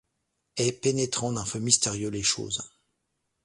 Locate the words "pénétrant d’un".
0.71-1.45